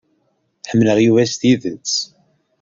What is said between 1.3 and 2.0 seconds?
s tidet.